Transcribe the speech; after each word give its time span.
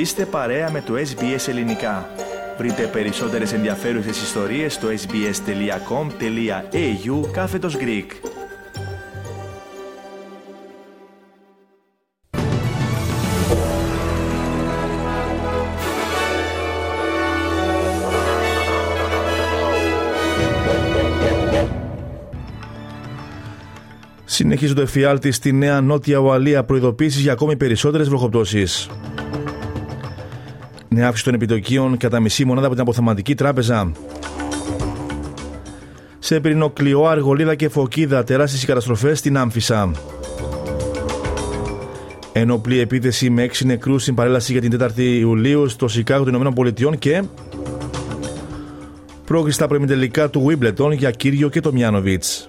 Είστε 0.00 0.26
παρέα 0.26 0.70
με 0.70 0.80
το 0.80 0.94
SBS 0.94 1.48
Ελληνικά. 1.48 2.08
Βρείτε 2.58 2.86
περισσότερες 2.86 3.52
ενδιαφέρουσες 3.52 4.22
ιστορίες 4.22 4.74
στο 4.74 4.88
sbs.com.au 4.88 5.30
κάθετος 7.32 7.76
Greek. 7.76 8.06
Συνεχίζει 24.24 24.74
το 24.74 24.80
εφιάλτη 24.80 25.32
στη 25.32 25.52
Νέα 25.52 25.80
Νότια 25.80 26.18
Ουαλία 26.18 26.64
προειδοποίησεις 26.64 27.20
για 27.20 27.32
ακόμη 27.32 27.56
περισσότερες 27.56 28.08
βροχοπτώσεις. 28.08 28.88
Νέα 30.92 31.06
αύξηση 31.06 31.24
των 31.24 31.34
επιτοκίων 31.34 31.96
κατά 31.96 32.20
μισή 32.20 32.44
μονάδα 32.44 32.66
από 32.66 32.74
την 32.74 32.82
αποθεματική 32.82 33.34
τράπεζα. 33.34 33.92
Σε 36.18 36.40
πυρηνοκλειό, 36.40 37.04
αργολίδα 37.04 37.54
και 37.54 37.68
φωκίδα, 37.68 38.24
τεράστιες 38.24 38.64
καταστροφές 38.64 39.18
στην 39.18 39.36
Άμφισα. 39.36 39.90
Ενοπλή 42.32 42.78
επίθεση 42.78 43.30
με 43.30 43.42
6 43.42 43.64
νεκρούς 43.64 44.02
στην 44.02 44.14
παρέλαση 44.14 44.52
για 44.52 44.60
την 44.60 44.78
4η 44.80 44.98
Ιουλίου 44.98 45.68
στο 45.68 45.88
Σικάγο 45.88 46.24
των 46.24 46.34
ΗΠΑ 46.34 46.96
και 46.96 47.22
πρόκριση 49.24 49.56
στα 49.56 49.66
προημιτελικά 49.66 50.30
του 50.30 50.46
Wimbledon 50.48 50.92
για 50.96 51.10
Κύριο 51.10 51.48
και 51.48 51.60
το 51.60 51.72
Μιάνοβιτς. 51.72 52.48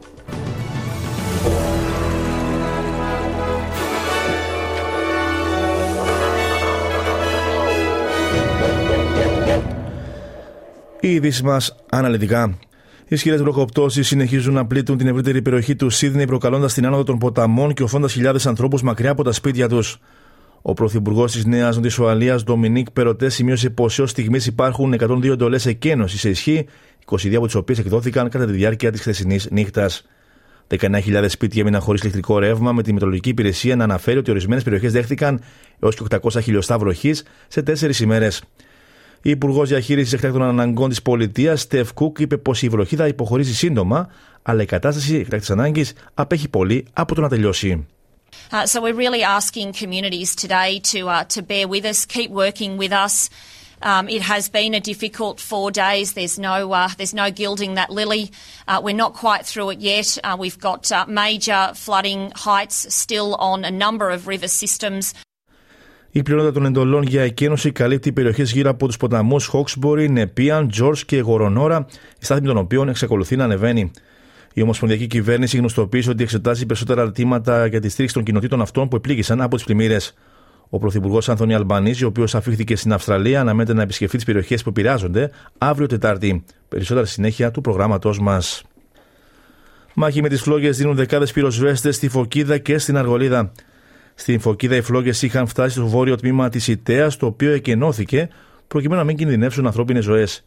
Οι 11.03 11.13
ειδήσεις 11.13 11.41
μας 11.41 11.75
αναλυτικά. 11.89 12.57
Οι 13.03 13.15
ισχυρές 13.15 13.41
βροχοπτώσεις 13.41 14.07
συνεχίζουν 14.07 14.53
να 14.53 14.65
πλήττουν 14.65 14.97
την 14.97 15.07
ευρύτερη 15.07 15.41
περιοχή 15.41 15.75
του 15.75 15.89
Σίδνεϊ, 15.89 16.25
προκαλώντας 16.25 16.73
την 16.73 16.85
άνοδο 16.85 17.03
των 17.03 17.17
ποταμών 17.17 17.73
και 17.73 17.83
οφώντα 17.83 18.07
χιλιάδες 18.07 18.45
ανθρώπους 18.45 18.81
μακριά 18.81 19.11
από 19.11 19.23
τα 19.23 19.31
σπίτια 19.31 19.69
τους. 19.69 19.99
Ο 20.61 20.73
Πρωθυπουργός 20.73 21.31
της 21.31 21.45
Νέας 21.45 21.75
Νότια 21.75 21.95
Ουαλία, 21.99 22.35
Ντομινίκ 22.35 22.91
Περοτέ, 22.91 23.29
σημείωσε 23.29 23.69
πως 23.69 23.99
έως 23.99 24.09
στιγμής 24.09 24.45
υπάρχουν 24.45 24.93
102 24.93 25.31
εντολές 25.31 25.65
εκένωσης 25.65 26.19
σε 26.19 26.29
ισχύ, 26.29 26.65
22 27.05 27.35
από 27.35 27.45
τις 27.45 27.55
οποίες 27.55 27.79
εκδόθηκαν 27.79 28.29
κατά 28.29 28.45
τη 28.45 28.51
διάρκεια 28.51 28.91
της 28.91 29.01
χθεσινής 29.01 29.47
νύχτας. 29.51 30.05
19.000 30.67 31.25
σπίτια 31.27 31.61
έμειναν 31.61 31.81
χωρίς 31.81 32.01
ηλεκτρικό 32.01 32.39
ρεύμα, 32.39 32.71
με 32.71 32.83
τη 32.83 32.93
Μετρολογική 32.93 33.29
Υπηρεσία 33.29 33.75
να 33.75 33.83
αναφέρει 33.83 34.17
ότι 34.17 34.31
ορισμένες 34.31 34.63
περιοχές 34.63 34.91
δέχτηκαν 34.91 35.41
έως 35.79 35.95
και 35.95 36.03
800 36.21 36.41
χιλιοστά 36.41 36.77
βροχής 36.77 37.23
σε 37.47 37.61
τέσσερις 37.61 37.99
ημέρες. 37.99 38.43
Η 39.21 39.29
Υπουργό 39.29 39.63
Διαχείριση 39.63 40.15
Εκτάκτων 40.15 40.41
Αναγκών 40.41 40.89
τη 40.89 41.01
Πολιτεία, 41.01 41.55
Στεφ 41.55 41.93
Κούκ, 41.93 42.19
είπε 42.19 42.37
πω 42.37 42.53
η 42.61 42.69
βροχή 42.69 42.95
θα 42.95 43.07
υποχωρήσει 43.07 43.53
σύντομα, 43.53 44.09
αλλά 44.41 44.61
η 44.61 44.65
κατάσταση 44.65 45.15
εκτάκτη 45.15 45.51
ανάγκη 45.51 45.85
απέχει 46.13 46.47
πολύ 46.47 46.85
από 46.93 47.15
το 47.15 47.21
να 47.21 47.29
τελειώσει. 47.29 47.85
Uh, 48.51 48.65
so 48.65 48.81
we're 48.81 48.99
really 49.05 49.23
asking 49.23 49.73
communities 49.73 50.35
today 50.35 50.79
to 50.91 50.99
uh, 51.07 51.23
to 51.35 51.41
bear 51.41 51.67
with 51.67 51.85
us, 51.85 52.05
keep 52.05 52.29
working 52.31 52.77
with 52.77 52.93
us. 53.05 53.29
Um, 53.81 54.07
it 54.09 54.21
has 54.21 54.49
been 54.49 54.73
a 54.73 54.79
difficult 54.79 55.39
four 55.39 55.71
days. 55.71 56.13
There's 56.13 56.37
no 56.37 56.71
uh, 56.71 56.89
there's 56.97 57.13
no 57.13 57.31
gilding 57.31 57.71
that 57.75 57.89
lily. 57.89 58.31
Uh, 58.67 58.79
we're 58.83 59.01
not 59.05 59.13
quite 59.13 59.45
through 59.45 59.69
it 59.71 59.79
yet. 59.79 60.17
Uh, 60.23 60.35
we've 60.39 60.59
got 60.59 60.91
uh, 60.91 61.05
major 61.07 61.71
flooding 61.75 62.31
heights 62.35 62.77
still 62.93 63.35
on 63.35 63.65
a 63.65 63.71
number 63.71 64.09
of 64.09 64.27
river 64.27 64.47
systems. 64.47 65.13
Η 66.13 66.21
πλειονότητα 66.21 66.53
των 66.53 66.65
εντολών 66.65 67.03
για 67.03 67.21
εκένωση 67.21 67.71
καλύπτει 67.71 68.11
περιοχές 68.11 68.51
γύρω 68.51 68.69
από 68.69 68.87
τους 68.87 68.97
ποταμούς 68.97 69.45
Χόξμπορι, 69.45 70.09
Νεπίαν, 70.09 70.67
Τζορτ 70.67 70.99
και 71.05 71.19
Γορονόρα, 71.19 71.85
η 72.19 72.25
στάθμη 72.25 72.47
των 72.47 72.57
οποίων 72.57 72.89
εξακολουθεί 72.89 73.35
να 73.35 73.43
ανεβαίνει. 73.43 73.91
Η 74.53 74.61
Ομοσπονδιακή 74.61 75.07
Κυβέρνηση 75.07 75.57
γνωστοποίησε 75.57 76.09
ότι 76.09 76.23
εξετάζει 76.23 76.65
περισσότερα 76.65 77.01
αιτήματα 77.01 77.65
για 77.65 77.79
τη 77.79 77.89
στήριξη 77.89 78.15
των 78.15 78.23
κοινοτήτων 78.25 78.61
αυτών 78.61 78.87
που 78.87 78.95
επλήγησαν 78.95 79.41
από 79.41 79.55
τις 79.55 79.65
πλημμύρες. 79.65 80.13
Ο 80.69 80.79
Πρωθυπουργός 80.79 81.29
Ανθονί 81.29 81.53
Αλμπανίζη, 81.53 82.03
ο 82.03 82.07
οποίος 82.07 82.35
αφήχθηκε 82.35 82.75
στην 82.75 82.93
Αυστραλία, 82.93 83.41
αναμένεται 83.41 83.73
να 83.73 83.81
επισκεφθεί 83.81 84.15
τις 84.15 84.25
περιοχές 84.25 84.63
που 84.63 84.69
επηρεάζονται 84.69 85.31
αύριο 85.57 85.87
Τετάρτη. 85.87 86.43
Περισσότερα 86.69 87.05
συνέχεια 87.05 87.51
του 87.51 87.61
προγράμματός 87.61 88.19
μας. 88.19 88.63
Μάχη 89.93 90.21
με 90.21 90.29
τις 90.29 90.41
φλόγες 90.41 90.77
δίνουν 90.77 90.95
δεκάδες 90.95 91.31
πυροσβέστες 91.31 91.95
στη 91.95 92.09
Φωκίδα 92.09 92.57
και 92.57 92.77
στην 92.77 92.97
Αργολίδα. 92.97 93.51
Στην 94.21 94.39
Φωκίδα 94.39 94.75
οι 94.75 94.81
φλόγες 94.81 95.21
είχαν 95.21 95.47
φτάσει 95.47 95.75
στο 95.75 95.87
βόρειο 95.87 96.15
τμήμα 96.15 96.49
της 96.49 96.67
Ιταία, 96.67 97.07
το 97.07 97.25
οποίο 97.25 97.51
εκενώθηκε 97.51 98.29
προκειμένου 98.67 98.99
να 98.99 99.05
μην 99.05 99.15
κινδυνεύσουν 99.15 99.65
ανθρώπινες 99.65 100.03
ζωές. 100.03 100.43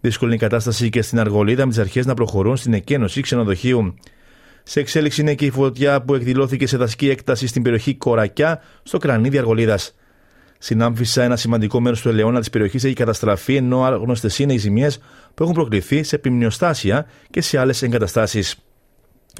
Δύσκολη 0.00 0.34
η 0.34 0.38
κατάσταση 0.38 0.88
και 0.88 1.02
στην 1.02 1.20
Αργολίδα 1.20 1.64
με 1.64 1.70
τις 1.70 1.78
αρχές 1.78 2.06
να 2.06 2.14
προχωρούν 2.14 2.56
στην 2.56 2.72
εκένωση 2.72 3.20
ξενοδοχείου. 3.20 3.94
Σε 4.62 4.80
εξέλιξη 4.80 5.20
είναι 5.20 5.34
και 5.34 5.44
η 5.44 5.50
φωτιά 5.50 6.02
που 6.02 6.14
εκδηλώθηκε 6.14 6.66
σε 6.66 6.76
δασική 6.76 7.08
έκταση 7.08 7.46
στην 7.46 7.62
περιοχή 7.62 7.94
Κορακιά, 7.94 8.62
στο 8.82 8.98
κρανίδι 8.98 9.38
Αργολίδας. 9.38 9.94
Στην 10.58 10.82
Άμφισα, 10.82 11.22
ένα 11.22 11.36
σημαντικό 11.36 11.80
μέρος 11.80 12.00
του 12.00 12.08
ελαιόνα 12.08 12.38
της 12.38 12.50
περιοχής 12.50 12.84
έχει 12.84 12.94
καταστραφεί, 12.94 13.56
ενώ 13.56 13.82
άγνωστες 13.84 14.38
είναι 14.38 14.52
οι 14.52 14.58
ζημιέ 14.58 14.88
που 15.34 15.42
έχουν 15.42 15.54
προκληθεί 15.54 16.02
σε 16.02 16.18
πυμνιοστάσια 16.18 17.06
και 17.30 17.40
σε 17.40 17.58
άλλες 17.58 17.82
εγκαταστάσεις. 17.82 18.67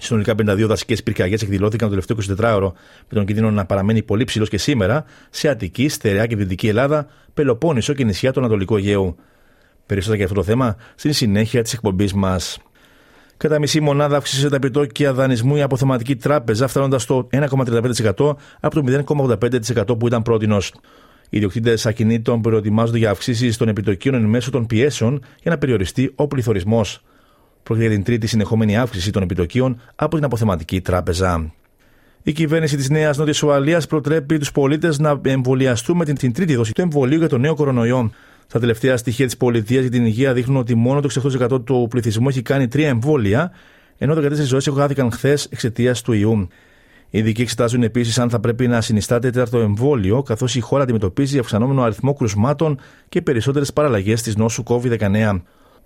Συνολικά 0.00 0.34
52 0.34 0.64
δασικές 0.66 1.02
πυρκαγιές 1.02 1.42
εκδηλώθηκαν 1.42 1.90
το 1.90 2.02
τελευταίο 2.02 2.36
24ωρο, 2.36 2.72
με 3.08 3.14
τον 3.14 3.24
κίνδυνο 3.24 3.50
να 3.50 3.66
παραμένει 3.66 4.02
πολύ 4.02 4.24
ψηλός 4.24 4.48
και 4.48 4.58
σήμερα 4.58 5.04
σε 5.30 5.48
Αττική, 5.48 5.88
Στερεά 5.88 6.26
και 6.26 6.36
Δυτική 6.36 6.68
Ελλάδα, 6.68 7.06
Πελοπόννησο 7.34 7.92
και 7.92 8.04
νησιά 8.04 8.32
του 8.32 8.40
Ανατολικού 8.40 8.76
Αιγαίου. 8.76 9.16
Περισσότερα 9.86 10.16
για 10.16 10.26
αυτό 10.26 10.36
το 10.36 10.46
θέμα 10.46 10.76
στην 10.94 11.12
συνέχεια 11.12 11.62
της 11.62 11.72
εκπομπής 11.72 12.12
μας. 12.12 12.58
Κατά 13.36 13.58
μισή 13.58 13.80
μονάδα 13.80 14.16
αύξησε 14.16 14.48
τα 14.48 14.56
επιτόκια 14.56 15.12
δανεισμού 15.12 15.56
η 15.56 15.62
αποθεματική 15.62 16.16
τράπεζα, 16.16 16.66
φτάνοντας 16.68 17.02
στο 17.02 17.28
1,35% 17.32 18.36
από 18.60 18.82
το 18.82 18.82
0,85% 18.84 19.98
που 19.98 20.06
ήταν 20.06 20.22
πρότινο. 20.22 20.58
Οι 21.30 21.36
ιδιοκτήτες 21.36 21.86
ακινήτων 21.86 22.40
προετοιμάζονται 22.40 22.98
για 22.98 23.10
αυξήσεις 23.10 23.56
των 23.56 23.68
επιτοκίων 23.68 24.14
εν 24.14 24.24
μέσω 24.24 24.50
των 24.50 24.66
πιέσεων 24.66 25.22
για 25.42 25.50
να 25.50 25.58
περιοριστεί 25.58 26.12
ο 26.14 26.26
πληθωρισμός. 26.26 27.02
Πρόκειται 27.62 27.86
για 27.86 27.96
την 27.96 28.04
τρίτη 28.04 28.26
συνεχόμενη 28.26 28.78
αύξηση 28.78 29.10
των 29.10 29.22
επιτοκίων 29.22 29.80
από 29.96 30.14
την 30.14 30.24
αποθεματική 30.24 30.80
τράπεζα. 30.80 31.52
Η 32.22 32.32
κυβέρνηση 32.32 32.76
της 32.76 32.90
Νέας 32.90 33.16
Νότιας 33.16 33.42
Ουαλίας 33.42 33.86
προτρέπει 33.86 34.38
τους 34.38 34.52
πολίτες 34.52 34.98
να 34.98 35.20
εμβολιαστούν 35.22 35.96
με 35.96 36.04
την, 36.04 36.32
τρίτη 36.32 36.54
δόση 36.54 36.72
του 36.72 36.80
εμβολίου 36.80 37.18
για 37.18 37.28
τον 37.28 37.40
νέο 37.40 37.54
κορονοϊό. 37.54 38.10
Τα 38.52 38.60
τελευταία 38.60 38.96
στοιχεία 38.96 39.26
της 39.26 39.36
πολιτείας 39.36 39.80
για 39.80 39.90
την 39.90 40.06
υγεία 40.06 40.32
δείχνουν 40.32 40.56
ότι 40.56 40.74
μόνο 40.74 41.00
το 41.00 41.08
68% 41.40 41.64
του 41.64 41.86
πληθυσμού 41.90 42.28
έχει 42.28 42.42
κάνει 42.42 42.68
τρία 42.68 42.88
εμβόλια, 42.88 43.52
ενώ 43.98 44.14
14 44.14 44.32
ζωές 44.32 44.70
χάθηκαν 44.74 45.12
χθες 45.12 45.44
εξαιτίας 45.44 46.02
του 46.02 46.12
ιού. 46.12 46.48
Οι 47.10 47.18
ειδικοί 47.18 47.42
εξετάζουν 47.42 47.82
επίσης 47.82 48.18
αν 48.18 48.30
θα 48.30 48.40
πρέπει 48.40 48.66
να 48.66 48.80
συνιστάται 48.80 49.30
τέταρτο 49.30 49.58
εμβόλιο, 49.58 50.22
καθώς 50.22 50.54
η 50.54 50.60
χώρα 50.60 50.82
αντιμετωπίζει 50.82 51.38
αυξανόμενο 51.38 51.82
αριθμό 51.82 52.12
κρουσμάτων 52.14 52.80
και 53.08 53.22
περισσότερες 53.22 53.72
παραλλαγές 53.72 54.22
της 54.22 54.36
νόσου 54.36 54.62
COVID-19. 54.66 55.40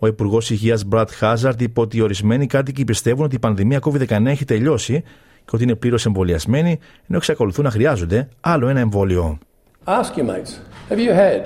Ο 0.04 0.06
Υπουργό 0.06 0.38
Υγεία 0.48 0.78
Μπρατ 0.86 1.10
Χάζαρτ 1.10 1.60
είπε 1.60 1.80
ότι 1.80 2.00
ορισμένοι 2.00 2.46
κάτοικοι 2.46 2.84
πιστεύουν 2.84 3.24
ότι 3.24 3.34
η 3.34 3.38
πανδημία 3.38 3.80
COVID-19 3.82 4.26
έχει 4.26 4.44
τελειώσει 4.44 5.02
και 5.44 5.50
ότι 5.52 5.62
είναι 5.62 5.74
πλήρω 5.74 5.96
εμβολιασμένοι, 6.06 6.78
ενώ 7.08 7.16
εξακολουθούν 7.16 7.64
να 7.64 7.70
χρειάζονται 7.70 8.28
άλλο 8.40 8.68
ένα 8.68 8.80
εμβόλιο. 8.80 9.38
Ask 9.86 10.16
your 10.16 10.24
mates, 10.24 10.52
have 10.90 10.98
you 10.98 11.12
had 11.12 11.40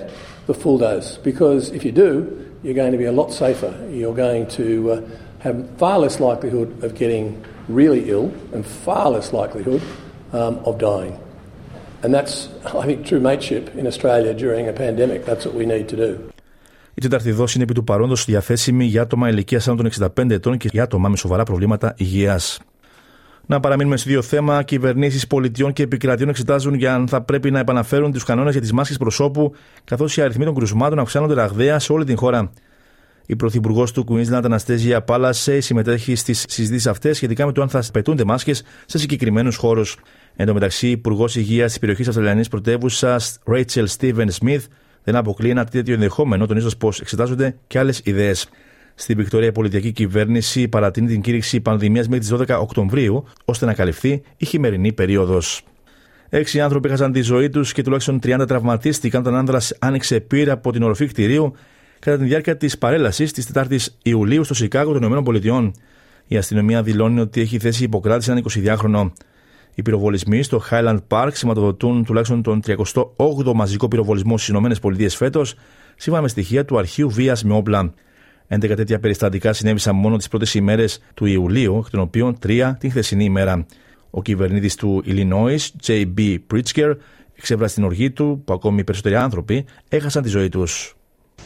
the 0.47 0.55
full 0.55 0.79
dose? 0.79 1.19
Because 1.25 1.71
if 1.77 1.83
you 1.85 1.93
do, 1.93 2.11
you're 2.63 2.79
going 2.83 2.93
to 2.93 3.03
be 3.05 3.09
a 3.15 3.17
lot 3.21 3.31
safer. 3.45 3.73
You're 4.01 4.19
going 4.27 4.45
to 4.61 4.67
uh, 4.93 5.01
have 5.47 5.57
far 5.83 5.97
less 6.05 6.17
likelihood 6.29 6.69
of 6.85 6.91
getting 7.03 7.25
really 7.81 8.03
ill 8.15 8.29
and 8.55 8.61
far 8.87 9.07
less 9.17 9.29
likelihood 9.41 9.83
um, 10.41 10.55
of 10.69 10.75
dying. 10.91 11.15
And 12.03 12.11
that's, 12.17 12.35
I 12.83 12.85
think, 12.89 12.99
true 13.11 13.23
mateship 13.31 13.65
in 13.81 13.85
Australia 13.93 14.33
during 14.45 14.65
a 14.69 14.75
pandemic. 14.85 15.21
That's 15.29 15.45
what 15.47 15.55
we 15.61 15.67
need 15.75 15.87
to 15.95 15.99
do. 16.07 16.13
Η 16.99 17.01
τέταρτη 17.01 17.33
δόση 17.33 17.53
είναι 17.55 17.65
επί 17.65 17.75
του 17.75 17.85
παρόντος 17.85 18.25
διαθέσιμη 18.25 18.85
για 18.85 19.03
άτομα 19.03 19.29
ηλικίας 19.29 19.69
άνω 19.69 19.77
των 19.83 20.11
65 20.17 20.31
ετών 20.31 20.57
και 20.57 20.69
για 20.73 20.83
άτομα 20.83 21.09
με 21.09 21.17
σοβαρά 21.17 21.43
προβλήματα 21.43 21.95
υγείας. 21.97 22.61
Να 23.47 23.61
παραμείνουμε 23.61 23.97
σε 23.97 24.05
δύο 24.09 24.23
θέμα. 24.23 24.63
Κυβερνήσεις 24.63 25.27
πολιτιών 25.27 25.73
και 25.73 25.83
επικρατείων 25.83 26.29
εξετάζουν 26.29 26.75
για 26.75 26.95
αν 26.95 27.09
θα 27.09 27.21
πρέπει 27.23 27.51
να 27.51 27.59
επαναφέρουν 27.59 28.13
τους 28.13 28.25
κανόνες 28.25 28.53
για 28.53 28.61
τις 28.61 28.73
μάσκες 28.73 28.97
προσώπου, 28.97 29.53
καθώς 29.85 30.17
οι 30.17 30.23
αριθμοί 30.23 30.45
των 30.45 30.55
κρουσμάτων 30.55 30.99
αυξάνονται 30.99 31.35
ραγδαία 31.35 31.79
σε 31.79 31.93
όλη 31.93 32.05
την 32.05 32.17
χώρα. 32.17 32.51
Η 33.27 33.37
Πρωθυπουργός 33.37 33.93
του 33.93 34.05
Queensland, 34.09 34.45
Αναστέζια 34.45 35.03
Πάλασε, 35.03 35.61
συμμετέχει 35.61 36.15
στις 36.15 36.45
συζητήσεις 36.49 36.87
αυτές 36.87 37.17
σχετικά 37.17 37.47
με 37.47 37.53
το 37.53 37.63
αν 37.63 37.69
θα 37.69 37.83
πετούνται 37.93 38.25
μάσκες 38.25 38.63
σε 38.87 38.99
συγκεκριμένους 38.99 39.57
χώρους. 39.57 39.97
Εν 40.37 40.47
τω 40.47 40.55
μεταξύ, 40.55 40.89
Υπουργός 40.89 41.37
Υγείας 41.37 41.69
της 41.69 41.79
περιοχής 41.79 42.09
Αυστραλιανής 42.09 42.49
Πρωτεύουσας, 42.49 43.39
Rachel 43.47 43.85
Steven 43.99 44.29
Smith, 44.41 44.63
δεν 45.07 45.17
αποκλεί 45.17 45.51
ένα 45.51 45.65
τέτοιο 45.65 45.95
ενδεχόμενο, 45.95 46.47
τονίζοντα 46.47 46.77
πως 46.79 47.01
εξετάζονται 47.01 47.57
και 47.67 47.79
άλλες 47.79 48.01
ιδέες. 48.05 48.49
Στην 48.95 49.17
Βικτωρία, 49.17 49.49
η 49.49 49.53
πολιτική 49.53 49.93
κυβέρνηση 49.93 50.69
παρατείνει 50.69 51.07
την 51.07 51.21
κήρυξη 51.21 51.61
πανδημίας 51.61 52.09
μέχρι 52.09 52.27
τις 52.27 52.35
12 52.35 52.61
Οκτωβρίου, 52.61 53.25
ώστε 53.45 53.67
να 53.67 53.75
καλυφθεί 53.75 54.23
η 54.37 54.45
χειμερινή 54.45 54.93
περίοδος. 54.93 55.63
Έξι 56.29 56.61
άνθρωποι 56.61 56.89
έχασαν 56.89 57.13
τη 57.13 57.21
ζωή 57.21 57.49
τους 57.49 57.73
και 57.73 57.83
τουλάχιστον 57.83 58.19
30 58.23 58.45
τραυματίστηκαν 58.47 59.21
όταν 59.21 59.35
άνδρας 59.35 59.75
άνοιξε 59.79 60.21
πύρα 60.21 60.53
από 60.53 60.73
την 60.73 60.83
οροφή 60.83 61.07
κτηρίου 61.07 61.53
κατά 61.99 62.19
τη 62.19 62.25
διάρκεια 62.25 62.57
της 62.57 62.79
παρέλασης 62.79 63.33
της 63.33 63.51
4η 63.55 63.79
Ιουλίου 64.03 64.45
στο 64.45 64.55
Σικάγο 64.55 64.99
των 64.99 65.03
ΗΠΑ. 65.03 65.73
Η 66.27 66.37
αστυνομία 66.37 66.83
δηλώνει 66.83 67.21
ότι 67.21 67.41
έχει 67.41 67.59
θέσει 67.59 67.85
υποκράτηση 67.85 68.31
έναν 68.31 68.45
22χρονο. 68.51 69.11
Οι 69.79 69.83
πυροβολισμοί 69.83 70.43
στο 70.43 70.63
Highland 70.71 70.99
Park 71.09 71.29
σηματοδοτούν 71.33 72.05
τουλάχιστον 72.05 72.43
τον 72.43 72.61
38ο 72.67 73.53
μαζικό 73.55 73.89
πυροβολισμό 73.89 74.39
στις 74.39 74.55
ΗΠΑ 74.55 75.09
φέτος, 75.09 75.55
σύμφωνα 75.97 76.23
με 76.23 76.29
στοιχεία 76.29 76.65
του 76.65 76.79
αρχείου 76.79 77.11
βίας 77.11 77.45
με 77.45 77.55
όπλα. 77.55 77.95
11 78.49 78.77
τέτοια 78.77 78.99
περιστατικά 78.99 79.53
συνέβησαν 79.53 79.97
μόνο 79.97 80.17
τις 80.17 80.29
πρώτες 80.29 80.55
ημέρες 80.55 81.01
του 81.15 81.27
Ιουλίου, 81.27 81.79
εκ 81.85 81.91
των 81.91 82.01
οποίων 82.01 82.39
τρία 82.39 82.77
την 82.81 82.91
χθεσινή 82.91 83.25
ημέρα. 83.25 83.67
Ο 84.11 84.23
κυβερνήτης 84.23 84.75
του 84.75 85.03
Illinois, 85.07 85.59
J.B. 85.87 86.39
Pritzker, 86.53 86.97
εξέφρασε 87.37 87.75
την 87.75 87.85
οργή 87.85 88.11
του 88.11 88.43
που 88.45 88.53
ακόμη 88.53 88.85
περισσότεροι 88.85 89.15
άνθρωποι 89.15 89.65
έχασαν 89.89 90.23
τη 90.23 90.29
ζωή 90.29 90.49
τους. 90.49 90.97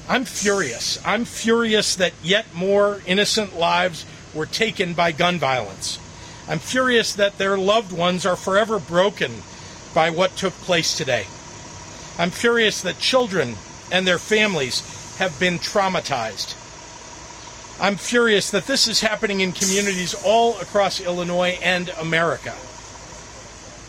I'm 0.09 0.25
furious. 0.25 0.99
I'm 1.05 1.25
furious 1.25 1.97
that 1.97 2.13
yet 2.23 2.45
more 2.55 2.89
innocent 3.07 3.51
lives 3.59 3.99
were 4.37 4.49
taken 4.63 4.89
by 4.95 5.11
gun 5.23 5.39
violence. 5.39 6.10
I'm 6.50 6.60
furious 6.60 7.14
that 7.14 7.38
their 7.38 7.58
loved 7.58 7.92
ones 7.92 8.26
are 8.26 8.36
forever 8.36 8.80
broken 8.80 9.32
by 9.94 10.10
what 10.10 10.36
took 10.36 10.54
place 10.54 10.96
today. 10.96 11.26
I'm 12.20 12.30
furious 12.30 12.82
that 12.82 13.00
children 13.00 13.56
and 13.92 14.06
their 14.06 14.20
families 14.20 14.84
have 15.18 15.40
been 15.40 15.58
traumatized. 15.60 16.56
I'm 17.82 17.98
furious 17.98 18.52
that 18.52 18.68
this 18.68 18.88
is 18.88 19.02
happening 19.02 19.42
in 19.42 19.52
communities 19.52 20.14
all 20.24 20.58
across 20.60 21.02
Illinois 21.02 21.58
and 21.62 21.90
America. 22.00 22.54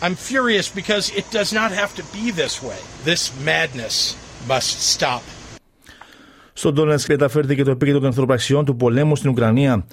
I'm 0.03 0.17
furious 0.17 0.69
because 0.69 1.11
it 1.11 1.31
does 1.31 1.53
not 1.53 1.71
have 1.71 1.95
to 1.97 2.03
be 2.13 2.31
this 2.31 2.63
way. 2.63 2.79
This 3.05 3.33
madness 3.45 4.17
must 4.49 4.81
stop. 4.83 5.23
Στον 6.53 6.75
Ντόνετσκ 6.75 7.09
μεταφέρθηκε 7.09 7.65
το 7.65 7.71
επίκεντρο 7.71 7.99
των 7.99 8.09
ανθρωπραξιών 8.09 8.65
του 8.65 8.77
πολέμου 8.77 9.17
στην 9.17 9.31
Ουκρανία. 9.31 9.87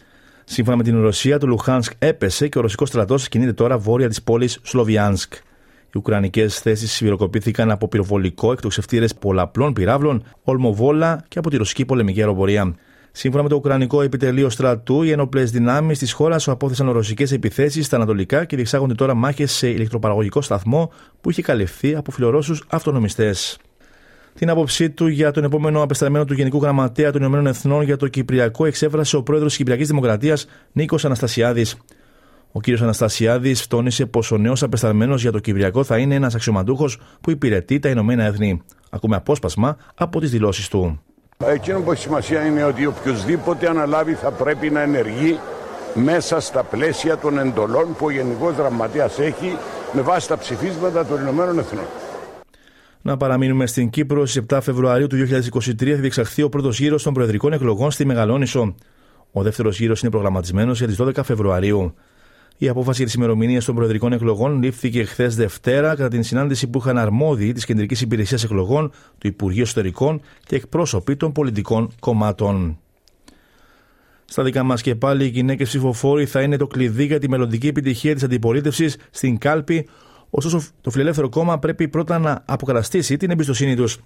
Σύμφωνα 0.50 0.76
με 0.76 0.82
την 0.82 1.00
Ρωσία, 1.00 1.38
το 1.38 1.46
Λουχάνσκ 1.46 1.92
έπεσε 1.98 2.48
και 2.48 2.58
ο 2.58 2.60
ρωσικός 2.60 2.88
στρατός 2.88 3.28
κινείται 3.28 3.52
τώρα 3.52 3.78
βόρεια 3.78 4.08
της 4.08 4.22
πόλης 4.22 4.58
Σλοβιάνσκ. 4.62 5.34
Οι 5.86 5.96
Ουκρανικές 5.96 6.58
θέσεις 6.58 6.92
σφυροκοπήθηκαν 6.92 7.70
από 7.70 7.88
πυροβολικό 7.88 8.52
εκτοξευτήρε 8.52 9.06
πολλαπλών 9.20 9.72
πυράβλων, 9.72 10.22
ολμοβόλα 10.42 11.24
και 11.28 11.38
από 11.38 11.50
τη 11.50 11.56
ρωσική 11.56 11.84
πολεμική 11.84 12.20
αεροπορία. 12.20 12.74
Σύμφωνα 13.12 13.42
με 13.42 13.48
το 13.48 13.56
Ουκρανικό 13.56 14.02
Επιτελείο 14.02 14.50
Στρατού, 14.50 15.02
οι 15.02 15.10
ενόπλες 15.10 15.50
δυνάμεις 15.50 15.98
της 15.98 16.12
χώρας 16.12 16.48
απόθεσαν 16.48 16.90
ρωσικές 16.90 17.32
επιθέσεις 17.32 17.86
στα 17.86 17.96
ανατολικά 17.96 18.44
και 18.44 18.56
διεξάγονται 18.56 18.94
τώρα 18.94 19.14
μάχες 19.14 19.52
σε 19.52 19.68
ηλεκτροπαραγωγικό 19.68 20.40
σταθμό 20.42 20.92
που 21.20 21.30
είχε 21.30 21.42
καλυφθεί 21.42 21.94
από 21.94 22.10
φιλορώσους 22.10 22.64
αυτονομιστές 22.68 23.58
την 24.38 24.50
άποψή 24.50 24.90
του 24.90 25.06
για 25.06 25.30
τον 25.30 25.44
επόμενο 25.44 25.82
απεσταλμένο 25.82 26.24
του 26.24 26.34
Γενικού 26.34 26.58
Γραμματέα 26.58 27.12
των 27.12 27.20
Ηνωμένων 27.20 27.46
Εθνών 27.46 27.82
για 27.82 27.96
το 27.96 28.08
Κυπριακό 28.08 28.64
εξέφρασε 28.64 29.16
ο 29.16 29.22
πρόεδρος 29.22 29.48
της 29.48 29.58
Κυπριακής 29.58 29.86
Δημοκρατίας 29.88 30.46
Νίκος 30.72 31.04
Αναστασιάδης. 31.04 31.76
Ο 32.52 32.60
κ. 32.60 32.64
Αναστασιάδης 32.80 33.66
τόνισε 33.66 34.06
πως 34.06 34.30
ο 34.30 34.36
νέος 34.36 34.62
απεσταλμένος 34.62 35.22
για 35.22 35.32
το 35.32 35.38
Κυπριακό 35.38 35.84
θα 35.84 35.98
είναι 35.98 36.14
ένας 36.14 36.34
αξιωματούχος 36.34 37.00
που 37.20 37.30
υπηρετεί 37.30 37.78
τα 37.78 37.88
Ηνωμένα 37.88 38.24
Έθνη. 38.24 38.62
Ακούμε 38.90 39.16
απόσπασμα 39.16 39.76
από 39.94 40.20
τις 40.20 40.30
δηλώσεις 40.30 40.68
του. 40.68 41.02
Εκείνο 41.46 41.80
που 41.80 41.92
έχει 41.92 42.02
σημασία 42.02 42.46
είναι 42.46 42.64
ότι 42.64 42.86
οποιοδήποτε 42.86 43.68
αναλάβει 43.68 44.12
θα 44.12 44.30
πρέπει 44.30 44.70
να 44.70 44.80
ενεργεί 44.80 45.38
μέσα 45.94 46.40
στα 46.40 46.62
πλαίσια 46.62 47.16
των 47.16 47.38
εντολών 47.38 47.94
που 47.98 48.06
ο 48.06 48.10
Γενικός 48.10 48.54
Γραμματέας 48.54 49.18
έχει 49.18 49.56
με 49.92 50.00
βάση 50.00 50.28
τα 50.28 50.38
ψηφίσματα 50.38 51.06
των 51.06 51.20
Ηνωμένων 51.20 51.58
Εθνών. 51.58 51.84
Να 53.08 53.16
παραμείνουμε 53.16 53.66
στην 53.66 53.90
Κύπρο. 53.90 54.26
Στις 54.26 54.42
7 54.48 54.58
Φεβρουαρίου 54.62 55.06
του 55.06 55.16
2023 55.16 55.90
θα 55.90 56.00
διεξαχθεί 56.00 56.42
ο 56.42 56.48
πρώτος 56.48 56.78
γύρος 56.78 57.02
των 57.02 57.12
προεδρικών 57.14 57.52
εκλογών 57.52 57.90
στη 57.90 58.04
Μεγαλόνισο. 58.04 58.74
Ο 59.32 59.42
δεύτερος 59.42 59.78
γύρος 59.78 60.00
είναι 60.00 60.10
προγραμματισμένος 60.10 60.78
για 60.78 60.86
τις 60.86 60.96
12 61.00 61.22
Φεβρουαρίου. 61.22 61.94
Η 62.58 62.68
απόφαση 62.68 62.96
για 62.96 63.06
τις 63.06 63.14
ημερομηνίες 63.14 63.64
των 63.64 63.74
προεδρικών 63.74 64.12
εκλογών 64.12 64.62
λήφθηκε 64.62 65.04
χθες 65.04 65.36
Δευτέρα 65.36 65.88
κατά 65.88 66.08
την 66.08 66.22
συνάντηση 66.22 66.66
που 66.66 66.78
είχαν 66.78 66.98
αρμόδιοι 66.98 67.52
της 67.52 67.64
Κεντρικής 67.64 68.00
Υπηρεσίας 68.00 68.44
Εκλογών, 68.44 68.90
του 69.18 69.26
Υπουργείου 69.26 69.62
Εσωτερικών 69.62 70.20
και 70.46 70.56
εκπρόσωποι 70.56 71.16
των 71.16 71.32
πολιτικών 71.32 71.90
κομμάτων. 72.00 72.78
Στα 74.24 74.42
δικά 74.42 74.62
μας 74.62 74.82
και 74.82 74.94
πάλι, 74.94 75.24
οι 75.24 75.28
γυναίκες 75.28 75.68
ψηφοφόροι 75.68 76.26
θα 76.26 76.42
είναι 76.42 76.56
το 76.56 76.66
κλειδί 76.66 77.04
για 77.04 77.18
τη 77.18 77.28
μελλοντική 77.28 77.66
επιτυχία 77.66 78.14
της 78.14 78.22
αντιπολίτευσης 78.22 78.96
στην 79.10 79.38
κάλπη 79.38 79.88
Ωστόσο, 80.30 80.62
το 80.80 80.90
Φιλελεύθερο 80.90 81.28
Κόμμα 81.28 81.58
πρέπει 81.58 81.88
πρώτα 81.88 82.18
να 82.18 82.42
αποκαταστήσει 82.44 83.16
την 83.16 83.30
εμπιστοσύνη 83.30 83.76
τους. 83.76 83.98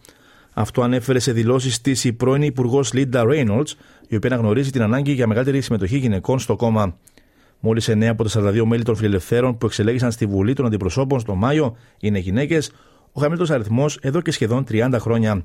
Αυτό 0.54 0.82
ανέφερε 0.82 1.18
σε 1.18 1.32
δηλώσεις 1.32 1.80
της 1.80 2.04
η 2.04 2.12
πρώην 2.12 2.42
Υπουργός 2.42 2.92
Λίντα 2.92 3.24
Ρέινολτς, 3.24 3.76
η 4.08 4.16
οποία 4.16 4.30
αναγνωρίζει 4.30 4.70
την 4.70 4.82
ανάγκη 4.82 5.12
για 5.12 5.26
μεγαλύτερη 5.26 5.60
συμμετοχή 5.60 5.96
γυναικών 5.96 6.38
στο 6.38 6.56
κόμμα. 6.56 6.96
Μόλις 7.60 7.88
9 7.88 8.02
από 8.04 8.24
τα 8.24 8.30
42 8.40 8.64
μέλη 8.64 8.82
των 8.82 8.96
φιλελευθέρων 8.96 9.58
που 9.58 9.66
εξελέγησαν 9.66 10.12
στη 10.12 10.26
Βουλή 10.26 10.52
των 10.52 10.66
Αντιπροσώπων 10.66 11.24
το 11.24 11.34
Μάιο 11.34 11.76
είναι 12.00 12.18
γυναίκες, 12.18 12.72
ο 13.12 13.20
χαμηλότερο 13.20 13.54
αριθμός 13.54 13.98
εδώ 14.02 14.20
και 14.20 14.30
σχεδόν 14.30 14.64
30 14.70 14.96
χρόνια. 14.98 15.44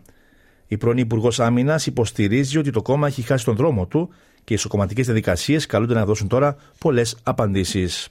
Η 0.68 0.77
πρώην 0.77 0.97
Υπουργός 0.97 1.39
Άμυνας 1.39 1.85
υποστηρίζει 1.85 2.57
ότι 2.57 2.71
το 2.71 2.81
κόμμα 2.81 3.07
έχει 3.07 3.21
χάσει 3.21 3.45
τον 3.45 3.56
δρόμο 3.56 3.85
του 3.85 4.09
και 4.44 4.53
οι 4.53 4.56
ισοκομματικές 4.56 5.06
διαδικασίες 5.06 5.65
καλούνται 5.65 5.94
να 5.94 6.06
δώσουν 6.06 6.27
τώρα 6.27 6.56
πολλές 6.80 7.18
απαντήσεις. 7.23 8.07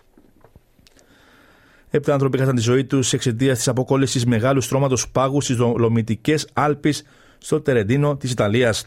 Επτά 1.90 2.12
άνθρωποι 2.12 2.36
έχασαν 2.36 2.54
τη 2.54 2.60
ζωή 2.60 2.84
τους 2.84 3.12
εξαιτίας 3.12 3.56
της 3.56 3.68
αποκόλλησης 3.68 4.26
μεγάλου 4.26 4.60
στρώματος 4.60 5.08
πάγου 5.08 5.40
στις 5.40 5.56
Δολομητικές 5.56 6.48
Άλπεις 6.52 7.04
στο 7.38 7.60
Τερεντίνο 7.60 8.16
της 8.16 8.30
Ιταλίας. 8.30 8.86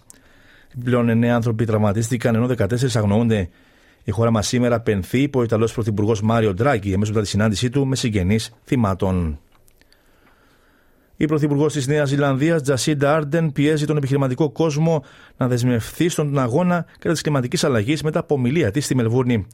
Επιπλέον, 0.74 1.10
9 1.10 1.36
άνθρωποι 1.36 1.66
τραυματίστηκαν 1.66 2.36
ενώ 2.36 2.48
14 2.48 2.96
αγνοούνται. 2.96 3.50
Η 4.04 4.12
χώρα 4.12 4.32
μας 4.32 4.48
σήμερα 4.48 4.80
πενθεί 4.80 5.22
υπό 5.22 5.40
ο 5.40 5.44
Ιταλός 5.44 5.74
Πρωθυπουργός 5.74 6.22
Μάριο 6.22 6.54
Ντράγκη 6.54 6.94
αμέσως 6.94 7.10
μετά 7.10 7.22
τη 7.22 7.30
συνάντησή 7.30 7.70
του 7.70 7.88
με 7.88 7.96
συγγενείς 7.96 8.52
θυμάτων. 8.64 9.40
Η 11.18 11.26
Πρωθυπουργός 11.26 11.74
της 11.74 11.88
Νέας 11.88 12.10
Ζηλανδίας, 12.10 12.62
Τζασίντα 12.62 13.16
Άρντεν, 13.16 13.52
πιέζει 13.52 13.86
τον 13.86 13.98
επιχειρηματικό 13.98 14.50
κόσμο 14.52 15.04
να 15.38 15.48
δεσμευθεί 15.48 16.10
στον 16.10 16.40
αγώνα 16.40 16.86
κατά 17.00 17.12
της 17.12 17.22
κλιματικής 17.22 17.64
αλλαγής 17.64 18.04
μετά 18.04 18.20
από 18.20 18.36
ομιλία 18.36 18.72
της 18.72 18.86
στη 18.86 18.96
Μελβούρνη. 18.96 19.48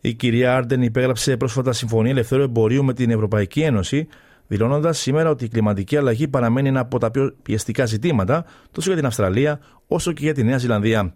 Η 0.00 0.14
κυρία 0.14 0.56
Άρντεν 0.56 0.82
υπέγραψε 0.82 1.36
πρόσφατα 1.36 1.72
συμφωνία 1.72 2.10
ελευθέρου 2.10 2.42
εμπορίου 2.42 2.84
με 2.84 2.92
την 2.92 3.10
Ευρωπαϊκή 3.10 3.60
Ένωση, 3.60 4.06
δηλώνοντας 4.46 4.98
σήμερα 4.98 5.30
ότι 5.30 5.44
η 5.44 5.48
κλιματική 5.48 5.96
αλλαγή 5.96 6.28
παραμένει 6.28 6.68
ένα 6.68 6.80
από 6.80 6.98
τα 6.98 7.10
πιο 7.10 7.34
πιεστικά 7.42 7.86
ζητήματα 7.86 8.44
τόσο 8.72 8.88
για 8.88 8.96
την 8.96 9.06
Αυστραλία 9.06 9.60
όσο 9.86 10.12
και 10.12 10.22
για 10.22 10.34
τη 10.34 10.44
Νέα 10.44 10.58
Ζηλανδία. 10.58 11.14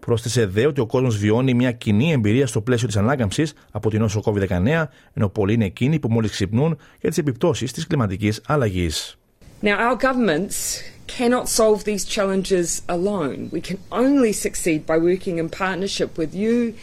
Πρόσθεσε 0.00 0.46
δε 0.46 0.66
ότι 0.66 0.80
ο 0.80 0.86
κόσμος 0.86 1.16
βιώνει 1.16 1.54
μια 1.54 1.72
κοινή 1.72 2.12
εμπειρία 2.12 2.46
στο 2.46 2.60
πλαίσιο 2.60 2.86
της 2.86 2.96
ανάκαμψης 2.96 3.52
από 3.70 3.90
την 3.90 4.00
νόσο 4.00 4.22
COVID-19, 4.24 4.84
ενώ 5.12 5.28
πολλοί 5.28 5.52
είναι 5.52 5.64
εκείνοι 5.64 5.98
που 5.98 6.08
μόλις 6.08 6.30
ξυπνούν 6.30 6.78
για 7.00 7.08
τις 7.08 7.18
επιπτώσεις 7.18 7.72
της 7.72 7.86
κλιματικής 7.86 8.40
αλλαγής. 8.46 9.16
Now, 9.62 9.78
our 9.78 9.96
governments 9.96 10.82
cannot 11.06 11.48
solve 11.48 11.84
these 11.84 12.04
challenges 12.04 12.82
alone. 12.88 13.48
We 13.52 13.60
can 13.60 13.78
only 13.90 14.32
succeed 14.32 14.80
by 14.86 14.96
working 14.98 15.38
in 15.38 15.48
partnership 15.48 16.10
with 16.18 16.34
you 16.34 16.74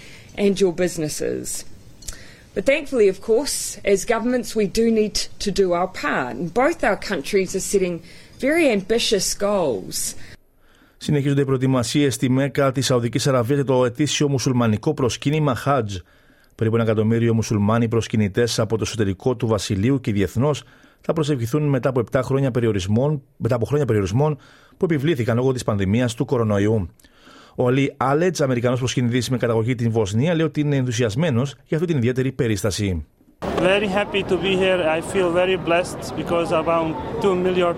and 0.43 0.53
your 0.61 0.73
businesses. 0.83 1.45
But 2.55 2.63
thankfully, 2.71 3.07
of 3.15 3.17
course, 3.29 3.57
as 3.93 3.97
governments, 4.15 4.49
we 4.61 4.67
do 4.79 4.85
need 4.99 5.15
to 5.45 5.49
do 5.61 5.65
our 5.79 5.89
part. 6.03 6.33
And 6.39 6.47
both 6.63 6.79
our 6.89 6.99
countries 7.11 7.49
are 7.57 7.65
setting 7.73 7.95
very 8.47 8.65
ambitious 8.77 9.27
goals. 9.47 10.15
Συνεχίζονται 10.97 11.41
οι 11.41 11.45
προετοιμασίες 11.45 12.13
στη 12.13 12.29
Μέκα 12.29 12.71
της 12.71 12.85
Σαουδικής 12.85 13.27
Αραβίας 13.27 13.55
για 13.55 13.65
το 13.65 13.85
ετήσιο 13.85 14.29
μουσουλμανικό 14.29 14.93
προσκύνημα 14.93 15.55
Χατζ. 15.55 15.95
Περίπου 16.55 16.75
ένα 16.75 16.85
εκατομμύριο 16.85 17.33
μουσουλμάνοι 17.33 17.87
προσκυνητές 17.87 18.59
από 18.59 18.77
το 18.77 18.83
εσωτερικό 18.85 19.35
του 19.35 19.47
βασιλείου 19.47 19.99
και 19.99 20.11
διεθνώς 20.11 20.63
θα 21.01 21.13
προσευχηθούν 21.13 21.63
μετά 21.63 21.89
από 21.89 22.03
7 22.11 22.19
χρόνια 22.23 22.51
περιορισμών, 22.51 23.21
μετά 23.37 23.55
από 23.55 23.65
χρόνια 23.65 23.85
περιορισμών 23.85 24.37
που 24.77 24.85
επιβλήθηκαν 24.85 25.35
λόγω 25.35 25.51
της 25.51 25.63
πανδημίας 25.63 26.13
του 26.13 26.25
κορονοϊού. 26.25 26.89
Ο 27.61 27.67
Αλή 27.67 27.93
Άλετ, 27.97 28.41
Αμερικανός 28.41 28.79
προσκυνητής 28.79 29.29
με 29.29 29.37
καταγωγή 29.37 29.75
την 29.75 29.91
Βοσνία, 29.91 30.35
λέει 30.35 30.45
ότι 30.45 30.59
είναι 30.59 30.75
ενθουσιασμένος 30.75 31.55
για 31.65 31.77
αυτή 31.77 31.89
την 31.89 31.97
ιδιαίτερη 31.97 32.31
περίσταση. 32.31 33.05
Very 33.41 33.87
happy 33.97 34.21
to 34.29 34.35
be 34.45 34.53
here. 34.63 34.81
I 34.97 35.01
feel 35.13 35.29
very 35.41 35.57
blessed 35.67 36.01
because 36.15 36.51
around 36.51 36.95
2 37.21 37.35
million 37.35 37.75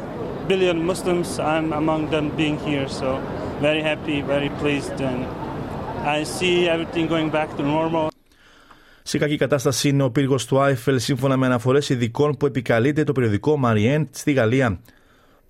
billion 0.47 0.77
Muslims, 0.91 1.27
I'm 1.39 1.67
among 1.81 2.01
them 2.13 2.25
being 2.37 2.57
here. 2.69 2.87
So 2.99 3.07
very 3.61 3.81
happy, 3.89 4.17
very 4.33 4.51
pleased, 4.61 4.97
and 5.09 5.19
I 6.17 6.19
see 6.37 6.55
everything 6.73 7.05
going 7.07 7.29
back 7.37 7.49
to 7.57 7.63
normal. 7.63 8.09
Σε 9.03 9.17
κακή 9.17 9.37
κατάσταση 9.37 9.89
είναι 9.89 10.03
ο 10.03 10.11
πύργος 10.11 10.45
του 10.45 10.59
Άιφελ, 10.59 10.99
σύμφωνα 10.99 11.37
με 11.37 11.45
αναφορές 11.45 11.89
ειδικών 11.89 12.37
που 12.37 12.45
επικαλείται 12.45 13.03
το 13.03 13.11
περιοδικό 13.11 13.57
Μαριέντ 13.57 14.07
στη 14.11 14.31
Γαλλία. 14.31 14.79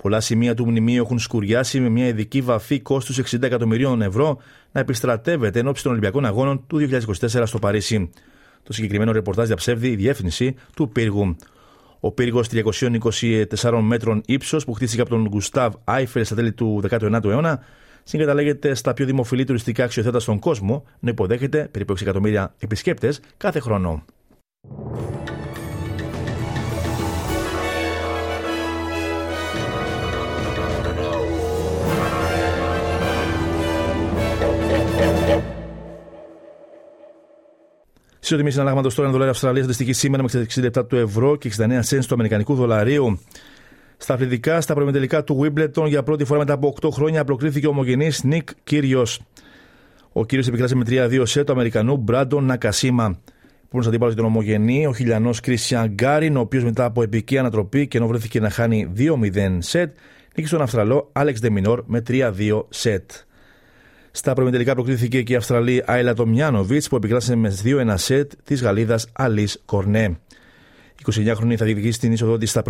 Πολλά 0.01 0.19
σημεία 0.19 0.53
του 0.53 0.69
μνημείου 0.69 1.03
έχουν 1.03 1.19
σκουριάσει 1.19 1.79
με 1.79 1.89
μια 1.89 2.07
ειδική 2.07 2.41
βαφή 2.41 2.79
κόστους 2.79 3.19
60 3.31 3.41
εκατομμυρίων 3.41 4.01
ευρώ 4.01 4.37
να 4.71 4.79
επιστρατεύεται 4.79 5.59
εν 5.59 5.67
ώψη 5.67 5.83
των 5.83 5.91
Ολυμπιακών 5.91 6.25
Αγώνων 6.25 6.63
του 6.67 6.77
2024 6.77 7.43
στο 7.45 7.59
Παρίσι. 7.59 8.09
Το 8.63 8.73
συγκεκριμένο 8.73 9.11
ρεπορτάζ 9.11 9.47
διαψεύδει 9.47 9.87
η 9.87 9.95
διεύθυνση 9.95 10.55
του 10.75 10.89
πύργου. 10.89 11.35
Ο 11.99 12.11
πύργος 12.11 12.47
324 12.51 13.79
μέτρων 13.81 14.21
ύψος 14.25 14.65
που 14.65 14.73
χτίστηκε 14.73 15.01
από 15.01 15.09
τον 15.09 15.27
Γκουστάβ 15.27 15.73
Άιφελ 15.83 16.25
στα 16.25 16.35
τέλη 16.35 16.51
του 16.51 16.81
19ου 16.89 17.23
αιώνα 17.23 17.63
συγκαταλέγεται 18.03 18.73
στα 18.73 18.93
πιο 18.93 19.05
δημοφιλή 19.05 19.43
τουριστικά 19.43 19.83
αξιοθέατα 19.83 20.19
στον 20.19 20.39
κόσμο, 20.39 20.83
να 20.99 21.09
υποδέχεται 21.09 21.67
περίπου 21.71 21.93
6 21.93 22.01
εκατομμύρια 22.01 22.53
επισκέπτες 22.59 23.19
κάθε 23.37 23.59
χρόνο. 23.59 24.05
Σε 38.31 38.37
τιμή 38.37 38.51
συναλλάγματος 38.51 38.93
τώρα, 38.93 39.03
ένα 39.03 39.11
δολάριο 39.11 39.33
Αυστραλίας 39.33 39.65
αντιστοιχεί 39.65 39.93
σήμερα 39.93 40.23
με 40.23 40.45
67 40.75 40.87
του 40.87 40.95
ευρώ 40.95 41.35
και 41.35 41.51
69 41.57 41.79
cents 41.89 42.05
του 42.07 42.13
Αμερικανικού 42.13 42.53
δολαρίου. 42.55 43.19
Στα 43.97 44.13
αθλητικά, 44.13 44.61
στα 44.61 44.73
προμετελικά 44.73 45.23
του 45.23 45.39
Wimbledon 45.41 45.87
για 45.87 46.03
πρώτη 46.03 46.25
φορά 46.25 46.39
μετά 46.39 46.53
από 46.53 46.75
8 46.81 46.89
χρόνια 46.91 47.23
προκλήθηκε 47.23 47.67
ο 47.67 47.69
ομογενής 47.69 48.23
Νικ 48.23 48.49
Κύριος. 48.63 49.21
Ο 50.11 50.25
κύριος 50.25 50.47
επικράτησε 50.47 50.75
με 50.75 50.83
3-2 50.87 51.21
σετ 51.25 51.45
του 51.45 51.51
Αμερικανού 51.51 51.97
Μπράντον 51.97 52.45
Νακασίμα. 52.45 53.19
Πρώτο 53.69 53.87
αντίπαλος 53.87 54.13
για 54.13 54.23
τον 54.23 54.31
ομογενή, 54.31 54.85
ο 54.85 54.93
χιλιανός 54.93 55.39
Κρίσιαν 55.39 55.87
Γκάριν, 55.87 56.37
ο 56.37 56.39
οποίος 56.39 56.63
μετά 56.63 56.85
από 56.85 57.03
επική 57.03 57.37
ανατροπή 57.37 57.87
και 57.87 57.97
ενώ 57.97 58.07
βρέθηκε 58.07 58.39
να 58.39 58.49
χάνει 58.49 58.91
2-0 58.97 59.57
σετ, 59.57 59.95
νίκησε 60.35 60.55
τον 60.55 60.63
Αυστραλό 60.63 61.09
Άλεξ 61.11 61.39
Ντεμινόρ 61.39 61.83
με 61.85 62.03
3-2 62.07 62.65
σετ. 62.69 63.11
Στα 64.11 64.33
προμετελικά 64.33 64.73
προκλήθηκε 64.73 65.21
και 65.21 65.33
η 65.33 65.35
Αυστραλή 65.35 65.83
Άιλα 65.85 66.13
Τομιάνοβιτς 66.13 66.89
που 66.89 66.95
επικράτησε 66.95 67.35
με 67.35 67.57
2-1 67.63 67.93
σετ 67.95 68.31
της 68.43 68.61
Γαλλίδας 68.61 69.07
Αλής 69.13 69.61
Κορνέ. 69.65 70.19
29χρονη 71.11 71.55
θα 71.55 71.65
διεκδικήσει 71.65 71.99
την 71.99 72.11
είσοδο 72.11 72.37
της 72.37 72.49
στα, 72.49 72.63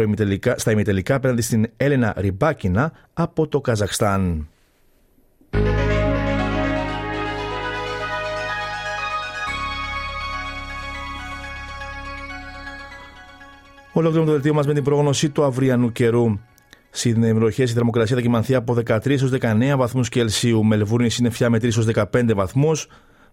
στα 0.55 0.71
ημιτελικά 0.71 1.15
απέναντι 1.15 1.41
στην 1.41 1.65
Έλενα 1.77 2.13
Ριμπάκινα 2.17 2.91
από 3.13 3.47
το 3.47 3.61
Καζαχστάν. 3.61 4.47
Ολοκληρώνουμε 13.93 14.25
το 14.25 14.31
δελτίο 14.31 14.53
μας 14.53 14.67
με 14.67 14.73
την 14.73 14.83
πρόγνωση 14.83 15.29
του 15.29 15.43
αυριανού 15.43 15.91
καιρού. 15.91 16.39
Συνεμροχέ 16.91 17.63
η 17.63 17.67
θερμοκρασία 17.67 18.15
θα 18.15 18.21
κοιμανθεί 18.21 18.55
από 18.55 18.77
13 18.85 19.09
έως 19.09 19.31
19 19.41 19.73
βαθμούς 19.77 20.09
Κελσίου. 20.09 20.63
Μελβούρνη 20.63 21.09
συννεφιά 21.09 21.49
με 21.49 21.57
3 21.57 21.63
έως 21.63 21.85
15 21.85 22.33
βαθμούς. 22.35 22.87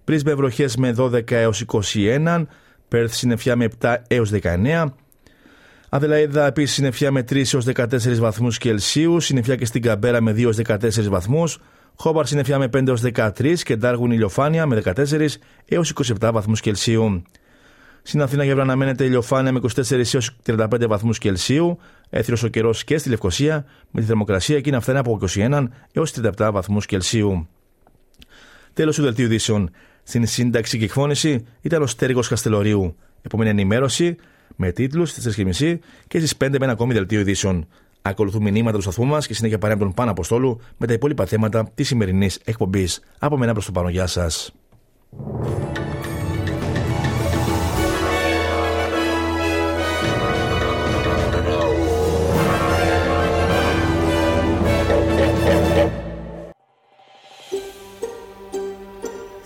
Πρίσ 0.05 0.23
με 0.23 0.35
βροχέ 0.35 0.69
με 0.79 0.95
12 0.99 1.31
έως 1.31 1.65
21. 1.95 2.45
Πέρθ 2.88 3.15
συννεφιά 3.15 3.57
με 3.57 3.69
7 3.81 3.97
έως 4.09 4.31
19. 4.31 4.85
Αδελαίδα 5.88 6.47
επίσης 6.47 6.75
συννεφιά 6.75 7.11
με 7.11 7.25
3 7.31 7.55
έως 7.55 7.65
14 7.65 8.19
βαθμούς 8.19 8.59
Κελσίου. 8.59 9.21
Συννεφιά 9.21 9.57
και 9.57 9.65
στην 9.65 9.83
Καμπέρα 9.83 10.21
με 10.21 10.33
2 10.33 10.43
έως 10.43 10.57
14 10.57 11.09
βαθμούς. 11.09 11.61
Χόμπαρ 11.95 12.27
συννεφιά 12.27 12.59
με 12.59 12.69
5 12.77 12.88
έως 12.88 13.00
13 13.15 13.62
και 13.62 13.77
Ντάργουν 13.77 14.11
ηλιοφάνεια 14.11 14.67
με 14.67 14.83
14 14.85 15.38
έως 15.65 15.93
27 16.21 16.31
βαθμούς 16.33 16.61
Κελσίου. 16.61 17.23
Στην 18.02 18.23
Αθήνα 18.23 18.45
για 18.45 18.55
αναμένεται 18.55 19.05
ηλιοφάνεια 19.05 19.52
με 19.52 19.61
24 19.62 19.90
έως 19.90 20.37
35 20.47 20.87
βαθμούς 20.88 21.19
Κελσίου. 21.19 21.78
Έθριο 22.11 22.37
ο 22.45 22.47
καιρός 22.47 22.85
και 22.85 22.99
στη 22.99 23.09
Λευκοσία 23.09 23.64
με 23.90 24.00
τη 24.00 24.07
θερμοκρασία 24.07 24.57
εκεί 24.57 24.71
να 24.71 24.81
φτάνει 24.81 24.99
από 24.99 25.19
21 25.35 25.64
έως 25.93 26.12
37 26.37 26.50
βαθμούς 26.52 26.87
Κελσίου. 26.87 27.49
Τέλος 28.73 28.97
του 28.97 29.02
δελτίου 29.02 29.25
ειδήσεων. 29.25 29.71
Στην 30.02 30.26
σύνταξη 30.26 30.78
και 30.78 30.85
εκφώνηση 30.85 31.45
ήταν 31.61 31.83
ο 31.83 31.87
Στέργο 31.87 32.21
Καστελωρίου. 32.28 32.97
Επόμενη 33.23 33.50
ενημέρωση 33.50 34.17
με 34.57 34.73
τίτλους 34.73 35.11
στις 35.11 35.37
3.30 35.61 35.78
και 36.09 36.19
στις 36.19 36.35
5 36.37 36.49
με 36.50 36.59
ένα 36.61 36.73
ακόμη 36.73 36.95
δελτίο 36.95 37.21
ειδήσεων. 37.21 37.67
Ακολουθούν 38.02 38.43
μηνύματα 38.43 38.76
του 38.76 38.83
σταθμού 38.83 39.05
μας 39.05 39.26
και 39.26 39.35
συνέχεια 39.35 39.59
παρέμβουν 39.59 39.87
τον 39.87 39.95
Πάνω 39.95 40.11
Αποστόλου 40.11 40.61
με 40.76 40.87
τα 40.87 40.93
υπόλοιπα 40.93 41.26
θέματα 41.26 41.71
της 41.75 41.87
σημερινής 41.87 42.40
εκπομπής. 42.45 43.00
Από 43.19 43.37
μένα 43.37 43.52
προς 43.52 43.64
το 43.64 43.73
πάνω, 43.73 43.88
γεια 43.88 44.07
σας. 44.07 44.52